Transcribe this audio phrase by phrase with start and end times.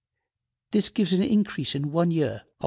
[0.71, 2.47] This gives an increase in one year of 1.